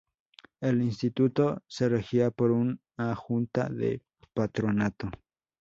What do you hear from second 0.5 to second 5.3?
El Instituto se regía por una Junta de Patronato.